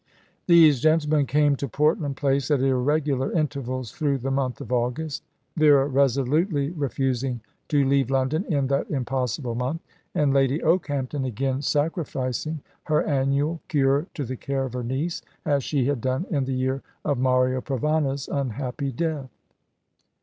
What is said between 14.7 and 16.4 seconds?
her niece, as she had done